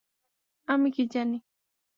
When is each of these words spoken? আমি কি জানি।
আমি 0.67 0.89
কি 0.91 1.03
জানি। 1.13 1.37